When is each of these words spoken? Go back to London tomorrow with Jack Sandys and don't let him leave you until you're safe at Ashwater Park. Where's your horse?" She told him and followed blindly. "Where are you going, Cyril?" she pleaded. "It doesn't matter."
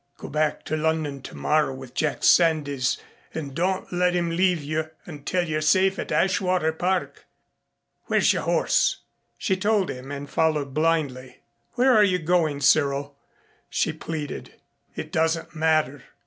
Go 0.17 0.29
back 0.29 0.65
to 0.65 0.75
London 0.75 1.21
tomorrow 1.21 1.75
with 1.75 1.93
Jack 1.93 2.23
Sandys 2.23 2.97
and 3.35 3.53
don't 3.53 3.93
let 3.93 4.15
him 4.15 4.31
leave 4.31 4.63
you 4.63 4.89
until 5.05 5.43
you're 5.47 5.61
safe 5.61 5.99
at 5.99 6.11
Ashwater 6.11 6.71
Park. 6.75 7.27
Where's 8.05 8.33
your 8.33 8.41
horse?" 8.41 9.01
She 9.37 9.55
told 9.55 9.91
him 9.91 10.11
and 10.11 10.27
followed 10.27 10.73
blindly. 10.73 11.41
"Where 11.73 11.93
are 11.95 12.03
you 12.03 12.17
going, 12.17 12.61
Cyril?" 12.61 13.15
she 13.69 13.93
pleaded. 13.93 14.55
"It 14.95 15.11
doesn't 15.11 15.53
matter." 15.55 16.01